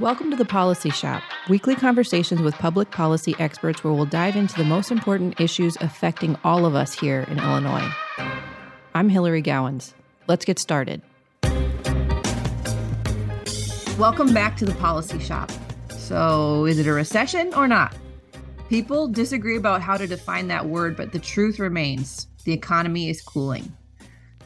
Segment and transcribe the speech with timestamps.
[0.00, 4.54] Welcome to the Policy Shop, weekly conversations with public policy experts where we'll dive into
[4.54, 7.92] the most important issues affecting all of us here in Illinois.
[8.94, 9.94] I'm Hilary Gowins.
[10.28, 11.02] Let's get started.
[13.98, 15.50] Welcome back to the Policy Shop.
[15.90, 17.92] So, is it a recession or not?
[18.68, 23.20] People disagree about how to define that word, but the truth remains the economy is
[23.20, 23.76] cooling.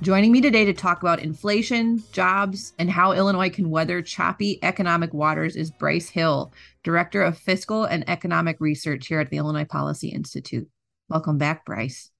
[0.03, 5.15] Joining me today to talk about inflation, jobs, and how Illinois can weather choppy economic
[5.15, 10.09] waters is Bryce Hill, Director of Fiscal and Economic Research here at the Illinois Policy
[10.09, 10.69] Institute.
[11.09, 12.11] Welcome back, Bryce.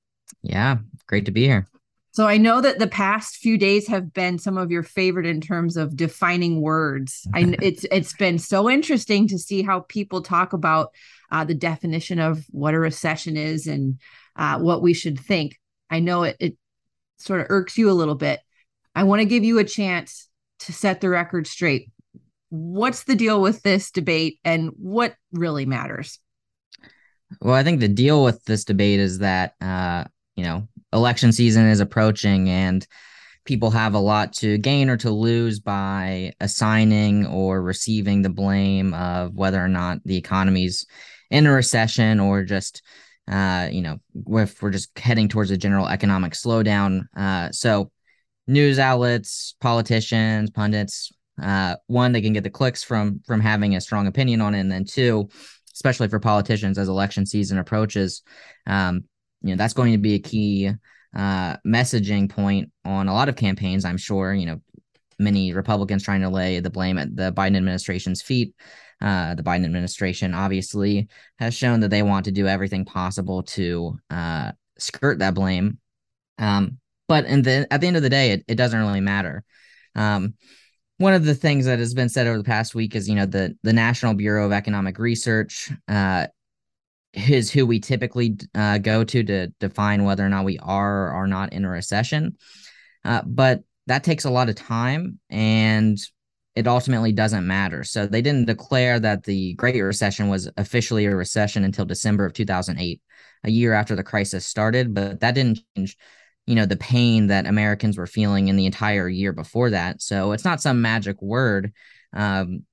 [0.43, 0.77] Yeah,
[1.09, 1.67] great to be here.
[2.13, 5.41] So I know that the past few days have been some of your favorite in
[5.41, 7.27] terms of defining words.
[7.35, 10.93] I it's it's been so interesting to see how people talk about
[11.33, 13.99] uh, the definition of what a recession is and
[14.37, 15.59] uh, what we should think.
[15.91, 16.57] I know it, it
[17.23, 18.41] sort of irks you a little bit,
[18.95, 20.29] I want to give you a chance
[20.61, 21.91] to set the record straight.
[22.51, 26.19] What's the deal with this debate and what really matters?
[27.41, 30.05] Well, I think the deal with this debate is that, uh,
[30.37, 32.87] you know, election season is approaching and
[33.45, 38.95] people have a lot to gain or to lose by assigning or receiving the blame
[38.95, 40.87] of whether or not the economy's
[41.31, 42.83] in a recession or just
[43.31, 43.99] uh, you know,
[44.41, 47.03] if we're just heading towards a general economic slowdown.
[47.17, 47.91] Uh, so
[48.47, 53.81] news outlets, politicians, pundits, uh, one, they can get the clicks from from having a
[53.81, 55.29] strong opinion on it, and then two,
[55.75, 58.23] especially for politicians as election season approaches,
[58.67, 59.05] um,
[59.41, 60.71] you know, that's going to be a key
[61.17, 63.85] uh, messaging point on a lot of campaigns.
[63.85, 64.61] I'm sure, you know,
[65.19, 68.55] many Republicans trying to lay the blame at the Biden administration's feet.
[69.03, 71.09] Uh, the Biden administration obviously
[71.41, 75.79] has shown that they want to do everything possible to uh, skirt that blame.
[76.39, 79.43] Um, but in the, at the end of the day, it, it doesn't really matter.
[79.97, 80.35] Um,
[80.99, 83.27] one of the things that has been said over the past week is, you know,
[83.27, 86.29] the the National Bureau of Economic Research uh,
[87.13, 91.11] is who we typically uh, go to to define whether or not we are or
[91.11, 92.37] are not in a recession.
[93.05, 95.99] Uh, but that takes a lot of time and
[96.55, 97.83] it ultimately doesn't matter.
[97.83, 102.35] So they didn't declare that the Great Recession was officially a recession until December of
[102.35, 103.01] 2008,
[103.45, 105.97] a year after the crisis started, but that didn't change
[106.47, 110.03] you know the pain that Americans were feeling in the entire year before that.
[110.03, 111.73] So it's not some magic word.
[112.13, 112.65] Um,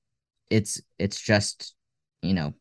[0.50, 1.76] it's it's just
[2.22, 2.54] you know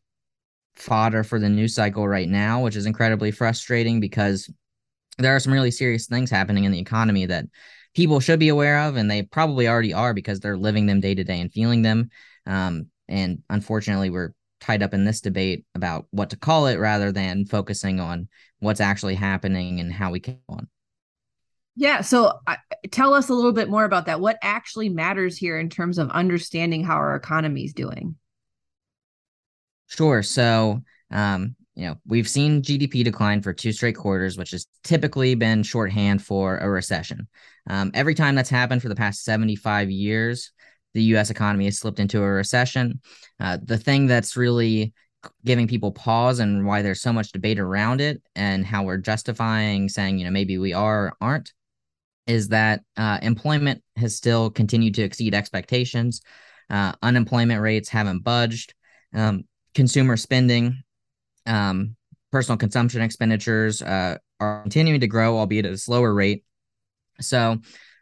[0.75, 4.49] fodder for the news cycle right now, which is incredibly frustrating because
[5.17, 7.45] there are some really serious things happening in the economy that
[7.95, 11.15] people should be aware of, and they probably already are because they're living them day
[11.15, 12.09] to day and feeling them.
[12.45, 17.11] Um, and unfortunately, we're tied up in this debate about what to call it rather
[17.11, 18.27] than focusing on
[18.59, 20.67] what's actually happening and how we can on.
[21.75, 22.01] Yeah.
[22.01, 22.57] So uh,
[22.91, 24.19] tell us a little bit more about that.
[24.19, 28.15] What actually matters here in terms of understanding how our economy is doing?
[29.87, 30.21] Sure.
[30.21, 35.33] So, um, you know, we've seen GDP decline for two straight quarters, which has typically
[35.33, 37.25] been shorthand for a recession.
[37.69, 40.51] Um, every time that's happened for the past 75 years,
[40.93, 42.99] the US economy has slipped into a recession.
[43.39, 44.93] Uh, the thing that's really
[45.45, 49.87] giving people pause and why there's so much debate around it and how we're justifying
[49.87, 51.53] saying, you know, maybe we are or aren't
[52.27, 56.21] is that uh, employment has still continued to exceed expectations.
[56.69, 58.73] Uh, unemployment rates haven't budged.
[59.13, 60.83] Um, consumer spending
[61.49, 61.95] um,
[62.31, 66.45] personal consumption expenditures uh, are continuing to grow, albeit at a slower rate.
[67.19, 67.57] So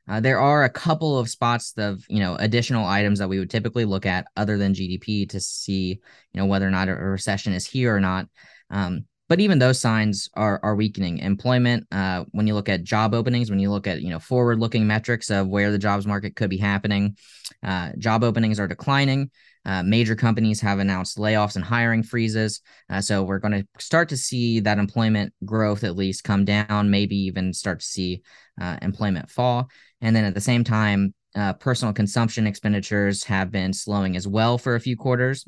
[0.08, 3.50] uh, there are a couple of spots of you know additional items that we would
[3.50, 6.00] typically look at other than GDP to see
[6.34, 8.28] you know whether or not a recession is here or not.
[8.70, 11.20] Um, but even those signs are are weakening.
[11.20, 14.60] Employment, uh, when you look at job openings, when you look at you know forward
[14.60, 17.18] looking metrics of where the jobs market could be happening,
[17.64, 19.30] uh, job openings are declining.
[19.66, 22.62] Uh, major companies have announced layoffs and hiring freezes.
[22.90, 26.90] Uh, so we're going to start to see that employment growth at least come down,
[26.90, 28.22] maybe even start to see
[28.62, 29.70] uh, employment fall.
[30.00, 34.58] And then at the same time, uh, personal consumption expenditures have been slowing as well
[34.58, 35.46] for a few quarters.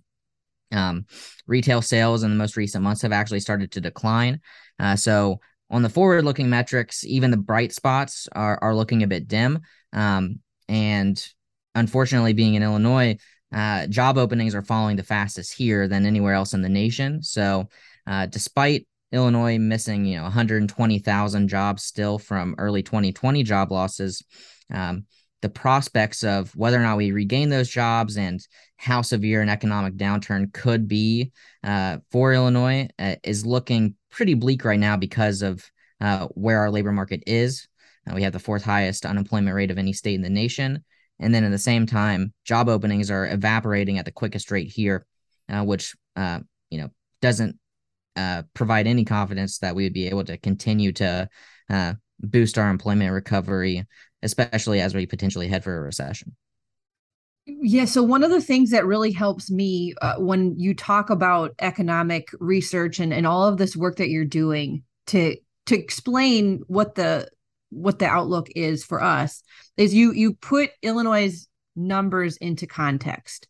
[0.71, 1.05] Um,
[1.47, 4.41] retail sales in the most recent months have actually started to decline.
[4.79, 5.39] Uh, so
[5.69, 9.59] on the forward looking metrics, even the bright spots are, are looking a bit dim.
[9.93, 11.23] Um, and
[11.75, 13.17] unfortunately, being in Illinois,
[13.51, 17.23] uh, job openings are falling the fastest here than anywhere else in the nation.
[17.23, 17.69] So,
[18.05, 24.23] uh, despite Illinois missing, you know, 120,000 jobs still from early 2020 job losses,
[24.71, 25.05] um,
[25.41, 28.45] the prospects of whether or not we regain those jobs and
[28.77, 31.31] how severe an economic downturn could be
[31.63, 35.63] uh, for Illinois uh, is looking pretty bleak right now because of
[36.01, 37.67] uh, where our labor market is.
[38.09, 40.83] Uh, we have the fourth highest unemployment rate of any state in the nation
[41.19, 45.05] and then at the same time, job openings are evaporating at the quickest rate here,
[45.49, 46.39] uh, which uh,
[46.69, 46.89] you know
[47.21, 47.57] doesn't
[48.53, 51.29] provide any confidence that we would be able to continue to
[52.21, 53.85] boost our employment recovery,
[54.21, 56.35] especially as we potentially head for a recession.
[57.45, 57.85] Yeah.
[57.85, 62.27] So, one of the things that really helps me uh, when you talk about economic
[62.39, 65.35] research and, and all of this work that you're doing to
[65.65, 67.27] to explain what the
[67.69, 69.41] what the outlook is for us
[69.77, 73.47] is you you put Illinois' numbers into context.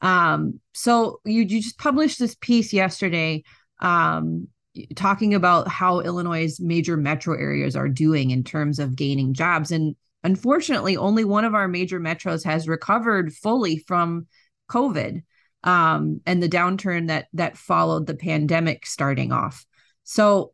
[0.00, 3.44] Um, so you you just published this piece yesterday
[3.80, 4.48] um,
[4.94, 9.70] talking about how Illinois' major metro areas are doing in terms of gaining jobs.
[9.70, 14.26] And unfortunately, only one of our major metros has recovered fully from
[14.70, 15.22] COVID
[15.64, 19.64] um, and the downturn that that followed the pandemic starting off.
[20.04, 20.52] So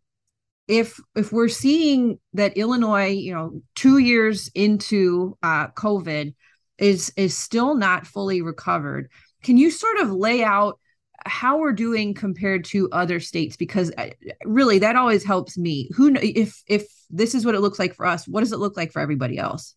[0.67, 6.35] if if we're seeing that Illinois, you know, two years into uh, COVID,
[6.79, 9.11] is is still not fully recovered,
[9.43, 10.79] can you sort of lay out
[11.27, 14.11] how we're doing compared to other states because uh,
[14.45, 15.89] really that always helps me.
[15.97, 18.77] Who if if this is what it looks like for us what does it look
[18.77, 19.75] like for everybody else?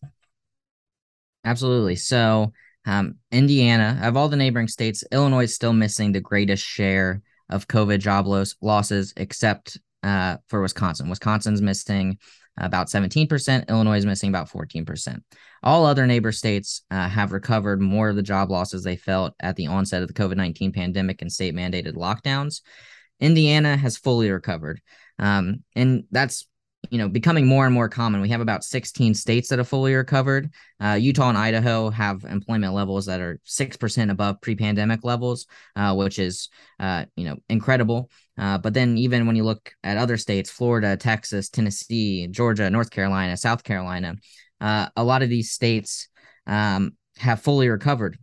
[1.44, 1.96] Absolutely.
[1.96, 2.52] So
[2.86, 7.68] um, indiana of all the neighboring states illinois is still missing the greatest share of
[7.68, 11.08] covid job loss, losses except uh, for wisconsin.
[11.08, 12.18] Wisconsin's missing
[12.58, 13.68] about 17%.
[13.68, 15.20] Illinois is missing about 14%.
[15.62, 19.56] All other neighbor states uh, have recovered more of the job losses they felt at
[19.56, 22.60] the onset of the COVID 19 pandemic and state mandated lockdowns.
[23.20, 24.80] Indiana has fully recovered.
[25.18, 26.46] Um, and that's
[26.90, 29.94] you know becoming more and more common we have about 16 states that have fully
[29.94, 30.50] recovered
[30.80, 36.18] uh, utah and idaho have employment levels that are 6% above pre-pandemic levels uh, which
[36.20, 40.50] is uh, you know incredible uh, but then even when you look at other states
[40.50, 44.14] florida texas tennessee georgia north carolina south carolina
[44.60, 46.08] uh, a lot of these states
[46.46, 48.18] um, have fully recovered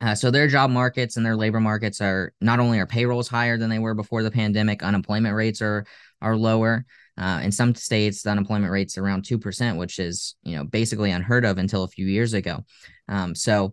[0.00, 3.56] uh, so their job markets and their labor markets are not only are payrolls higher
[3.56, 5.86] than they were before the pandemic, unemployment rates are
[6.20, 6.84] are lower.
[7.16, 11.44] Uh, in some states, the unemployment rate's around 2%, which is, you know, basically unheard
[11.44, 12.64] of until a few years ago.
[13.08, 13.72] Um, so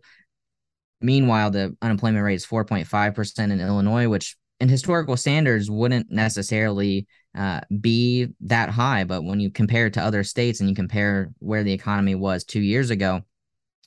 [1.02, 7.62] meanwhile, the unemployment rate is 4.5% in Illinois, which in historical standards wouldn't necessarily uh,
[7.82, 9.04] be that high.
[9.04, 12.44] But when you compare it to other states and you compare where the economy was
[12.44, 13.22] two years ago,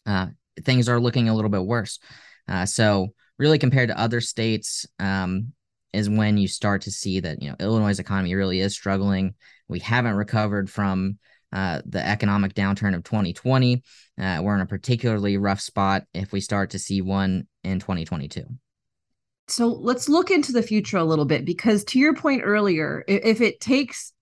[0.05, 0.27] uh,
[0.63, 2.01] things are looking a little bit worse.
[2.49, 5.53] Uh, so really compared to other states, um,
[5.93, 9.35] is when you start to see that you know Illinois' economy really is struggling.
[9.69, 11.19] We haven't recovered from
[11.53, 13.81] uh, the economic downturn of 2020.
[14.21, 18.45] Uh, we're in a particularly rough spot if we start to see one in 2022.
[19.49, 23.41] So let's look into the future a little bit because, to your point earlier, if
[23.41, 24.13] it takes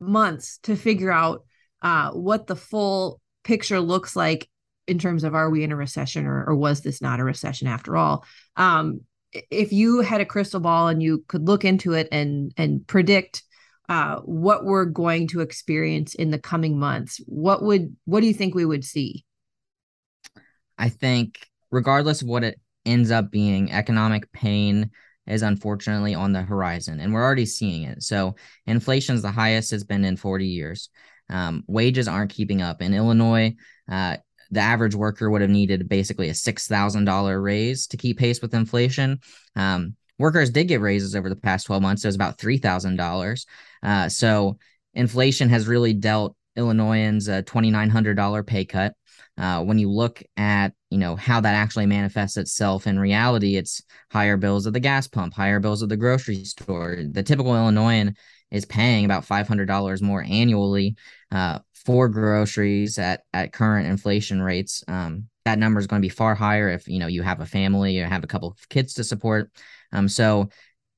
[0.00, 1.44] months to figure out
[1.82, 4.48] uh, what the full picture looks like
[4.86, 7.66] in terms of are we in a recession or, or was this not a recession
[7.66, 8.24] after all,
[8.56, 9.00] um,
[9.50, 13.42] if you had a crystal ball and you could look into it and and predict
[13.88, 18.34] uh, what we're going to experience in the coming months, what would what do you
[18.34, 19.24] think we would see?
[20.76, 24.90] I think, regardless of what it ends up being, economic pain
[25.26, 28.02] is unfortunately on the horizon, and we're already seeing it.
[28.02, 28.36] So,
[28.66, 30.88] inflation is the highest it's been in 40 years.
[31.28, 33.54] Um, wages aren't keeping up in Illinois.
[33.90, 34.16] Uh,
[34.50, 39.20] the average worker would have needed basically a $6,000 raise to keep pace with inflation.
[39.56, 42.02] Um, workers did get raises over the past 12 months.
[42.02, 43.46] So it was about $3,000.
[43.82, 44.58] Uh, so
[44.94, 48.94] inflation has really dealt Illinoisans a $2,900 pay cut.
[49.38, 53.82] Uh, when you look at you know how that actually manifests itself in reality, it's
[54.10, 56.98] higher bills at the gas pump, higher bills at the grocery store.
[57.10, 58.16] The typical Illinoisan
[58.50, 60.96] is paying about $500 more annually
[61.30, 64.82] uh, for groceries at, at current inflation rates.
[64.88, 67.46] Um, that number is going to be far higher if you know you have a
[67.46, 69.50] family or have a couple of kids to support.
[69.92, 70.48] Um, so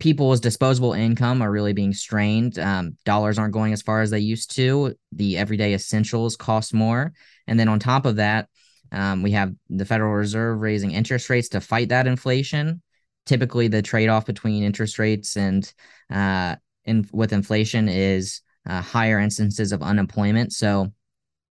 [0.01, 2.59] people's disposable income are really being strained.
[2.59, 4.95] Um, dollars aren't going as far as they used to.
[5.13, 7.13] The everyday essentials cost more,
[7.50, 8.49] and then on top of that,
[8.92, 12.80] um, we have the Federal Reserve raising interest rates to fight that inflation.
[13.26, 15.71] Typically, the trade off between interest rates and
[16.11, 20.52] uh, in with inflation is uh, higher instances of unemployment.
[20.52, 20.92] So,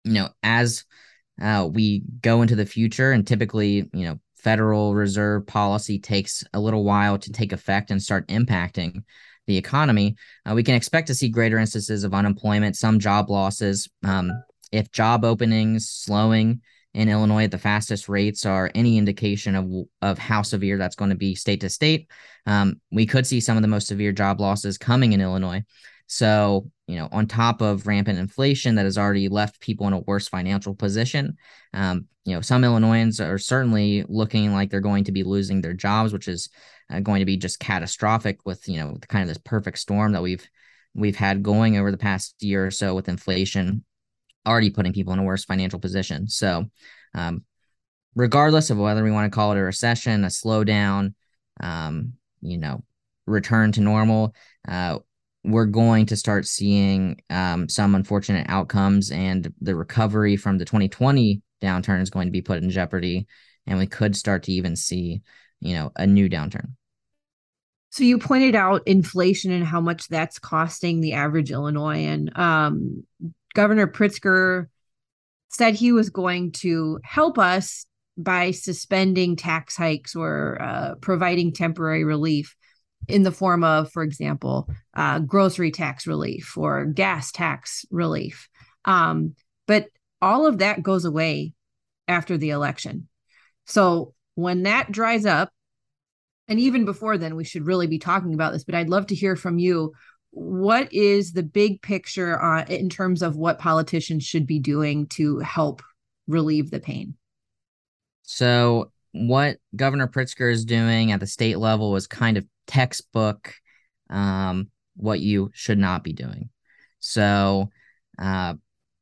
[0.04, 0.84] you know, as
[1.40, 6.60] uh, we go into the future, and typically, you know, Federal Reserve policy takes a
[6.60, 9.02] little while to take effect and start impacting
[9.46, 10.14] the economy,
[10.46, 13.88] uh, we can expect to see greater instances of unemployment, some job losses.
[14.04, 14.30] Um,
[14.72, 16.60] if job openings slowing
[16.94, 19.70] in Illinois at the fastest rates are any indication of
[20.02, 22.10] of how severe that's going to be state to state,
[22.46, 25.62] um, we could see some of the most severe job losses coming in Illinois.
[26.06, 30.00] So you know, on top of rampant inflation that has already left people in a
[30.00, 31.36] worse financial position.
[31.74, 35.74] Um, you know, some Illinoisans are certainly looking like they're going to be losing their
[35.74, 36.48] jobs, which is
[36.90, 40.22] uh, going to be just catastrophic with you know kind of this perfect storm that
[40.22, 40.48] we've
[40.94, 43.84] we've had going over the past year or so with inflation
[44.48, 46.28] already putting people in a worse financial position.
[46.28, 46.64] So,
[47.14, 47.44] um,
[48.14, 51.14] regardless of whether we want to call it a recession, a slowdown,
[51.60, 52.82] um, you know,
[53.26, 54.34] return to normal,
[54.66, 54.98] uh,
[55.44, 61.42] we're going to start seeing um, some unfortunate outcomes, and the recovery from the 2020
[61.62, 63.26] downturn is going to be put in jeopardy,
[63.66, 65.22] and we could start to even see,
[65.60, 66.72] you know, a new downturn.
[67.90, 72.30] So you pointed out inflation and how much that's costing the average Illinoisan.
[72.36, 73.04] Um,
[73.58, 74.66] Governor Pritzker
[75.48, 77.86] said he was going to help us
[78.16, 82.54] by suspending tax hikes or uh, providing temporary relief
[83.08, 88.48] in the form of, for example, uh, grocery tax relief or gas tax relief.
[88.84, 89.34] Um,
[89.66, 89.86] but
[90.22, 91.52] all of that goes away
[92.06, 93.08] after the election.
[93.66, 95.50] So when that dries up,
[96.46, 99.16] and even before then, we should really be talking about this, but I'd love to
[99.16, 99.94] hear from you.
[100.30, 105.38] What is the big picture on, in terms of what politicians should be doing to
[105.38, 105.82] help
[106.26, 107.14] relieve the pain?
[108.22, 113.54] So, what Governor Pritzker is doing at the state level is kind of textbook
[114.10, 116.50] um, what you should not be doing.
[117.00, 117.70] So,
[118.18, 118.54] uh,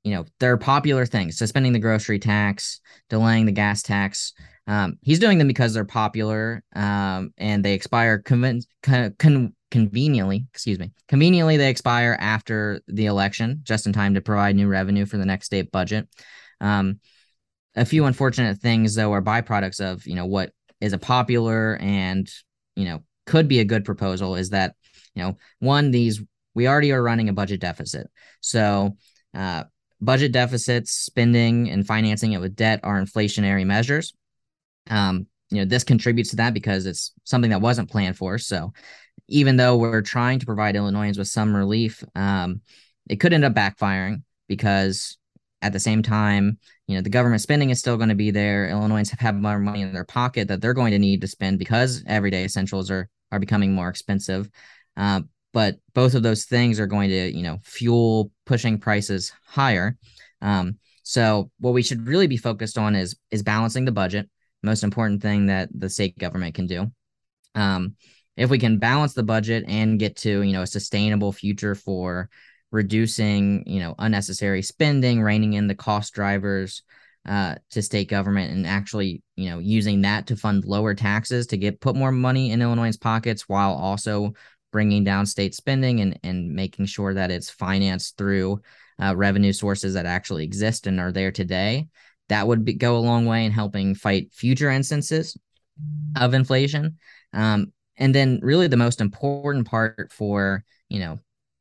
[0.05, 2.81] you know, there are popular things suspending the grocery tax,
[3.11, 4.33] delaying the gas tax.
[4.69, 10.79] Um, he's doing them because they're popular um, and they expire con- con- conveniently, excuse
[10.79, 15.17] me, conveniently they expire after the election, just in time to provide new revenue for
[15.17, 16.09] the next state budget.
[16.61, 17.01] Um,
[17.75, 22.31] a few unfortunate things, though, are byproducts of you know what is a popular and
[22.75, 24.75] you know could be a good proposal is that
[25.15, 26.23] you know one these
[26.55, 28.09] we already are running a budget deficit.
[28.41, 28.97] So
[29.35, 29.65] uh,
[30.01, 34.15] budget deficits spending and financing it with debt are inflationary measures.
[34.89, 38.39] Um, you know this contributes to that because it's something that wasn't planned for.
[38.39, 38.73] So
[39.29, 42.61] even though we're trying to provide illinoisans with some relief um,
[43.09, 45.17] it could end up backfiring because
[45.63, 48.69] at the same time you know the government spending is still going to be there
[48.69, 51.59] illinoisans have, have more money in their pocket that they're going to need to spend
[51.59, 54.51] because everyday essentials are are becoming more expensive.
[54.97, 59.97] Uh, but both of those things are going to, you know, fuel pushing prices higher.
[60.43, 64.29] Um, so what we should really be focused on is is balancing the budget.
[64.63, 66.91] Most important thing that the state government can do.
[67.55, 67.97] Um,
[68.37, 72.29] if we can balance the budget and get to, you know, a sustainable future for
[72.71, 76.83] reducing, you know, unnecessary spending, reining in the cost drivers,
[77.27, 81.57] uh, to state government and actually, you know, using that to fund lower taxes to
[81.57, 84.33] get put more money in Illinois' pockets while also
[84.71, 88.61] bringing down state spending and, and making sure that it's financed through
[89.03, 91.89] uh, revenue sources that actually exist and are there today.
[92.29, 95.37] That would be, go a long way in helping fight future instances
[96.17, 96.99] of inflation.
[97.33, 101.19] Um, and then, really, the most important part for, you know,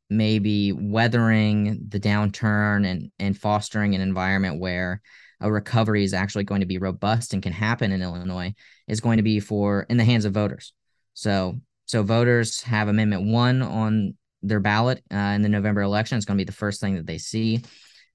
[0.10, 5.02] maybe weathering the downturn and, and fostering an environment where
[5.42, 8.54] a recovery is actually going to be robust and can happen in Illinois
[8.88, 10.74] is going to be for in the hands of voters.
[11.14, 16.18] So so voters have Amendment One on their ballot uh, in the November election.
[16.18, 17.64] It's going to be the first thing that they see.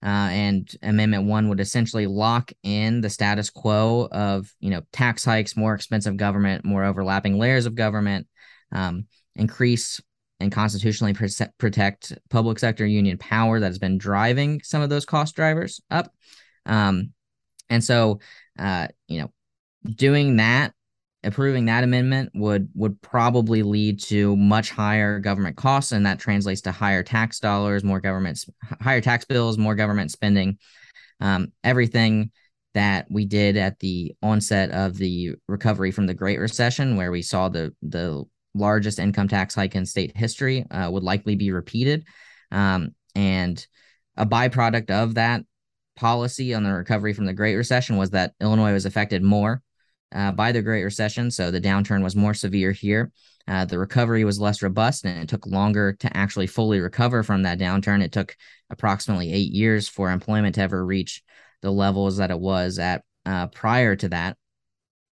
[0.03, 5.25] Uh, and Amendment One would essentially lock in the status quo of you know tax
[5.25, 8.27] hikes, more expensive government, more overlapping layers of government,
[8.73, 10.01] um, increase
[10.41, 11.13] and constitutionally
[11.59, 16.15] protect public sector union power that has been driving some of those cost drivers up.
[16.65, 17.13] Um,
[17.69, 18.21] and so,
[18.59, 19.31] uh, you know,
[19.85, 20.73] doing that,
[21.23, 26.63] approving that amendment would would probably lead to much higher government costs, and that translates
[26.63, 28.45] to higher tax dollars, more government,
[28.81, 30.59] higher tax bills, more government spending.
[31.21, 32.31] Um, everything
[32.73, 37.23] that we did at the onset of the recovery from the Great Recession, where we
[37.23, 38.25] saw the the
[38.55, 42.05] largest income tax hike in state history, uh, would likely be repeated.
[42.51, 43.65] Um, and
[44.17, 45.43] a byproduct of that
[45.97, 49.63] policy on the recovery from the Great Recession was that Illinois was affected more
[50.15, 51.31] uh, by the Great Recession.
[51.31, 53.13] So the downturn was more severe here.
[53.49, 57.43] Uh, the recovery was less robust and it took longer to actually fully recover from
[57.43, 58.03] that downturn.
[58.03, 58.37] It took
[58.71, 61.23] approximately eight years for employment to ever reach
[61.63, 64.37] the levels that it was at uh, prior to that.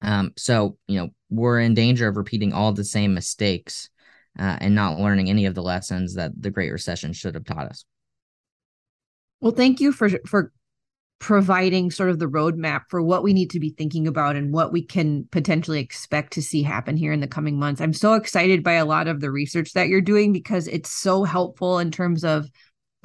[0.02, 3.90] Um, so, you know, we're in danger of repeating all the same mistakes
[4.38, 7.68] uh, and not learning any of the lessons that the Great Recession should have taught
[7.68, 7.86] us.
[9.40, 10.52] Well, thank you for for
[11.24, 14.74] providing sort of the roadmap for what we need to be thinking about and what
[14.74, 17.80] we can potentially expect to see happen here in the coming months.
[17.80, 21.24] I'm so excited by a lot of the research that you're doing because it's so
[21.24, 22.50] helpful in terms of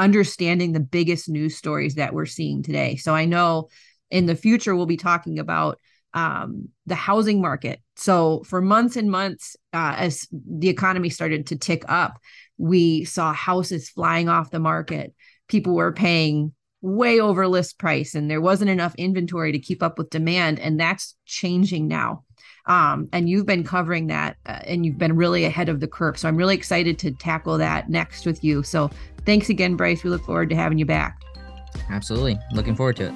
[0.00, 2.96] understanding the biggest news stories that we're seeing today.
[2.96, 3.68] So I know
[4.10, 5.78] in the future we'll be talking about
[6.12, 7.80] um, the housing market.
[7.94, 12.18] So for months and months, uh, as the economy started to tick up,
[12.56, 15.14] we saw houses flying off the market.
[15.46, 19.98] People were paying way over list price, and there wasn't enough inventory to keep up
[19.98, 22.24] with demand, and that's changing now.
[22.66, 26.18] Um, and you've been covering that, uh, and you've been really ahead of the curve.
[26.18, 28.62] So I'm really excited to tackle that next with you.
[28.62, 28.90] So
[29.24, 30.04] thanks again, Bryce.
[30.04, 31.20] We look forward to having you back.
[31.90, 33.14] Absolutely, looking forward to it.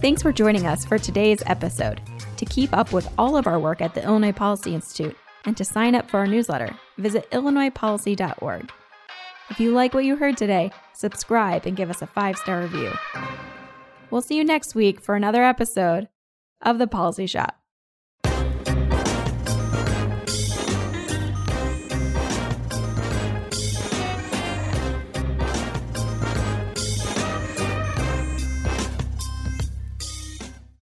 [0.00, 2.00] Thanks for joining us for today's episode.
[2.38, 5.64] To keep up with all of our work at the Illinois Policy Institute and to
[5.64, 8.72] sign up for our newsletter, visit illinoispolicy.org.
[9.50, 12.92] If you like what you heard today, subscribe and give us a five star review.
[14.10, 16.08] We'll see you next week for another episode
[16.62, 17.59] of The Policy Shop.